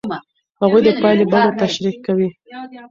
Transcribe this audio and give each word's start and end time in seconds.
هغوی 0.61 0.81
د 0.85 0.89
پایلې 1.01 1.25
بڼه 1.31 1.51
تشریح 1.61 1.95
کوي. 2.05 2.29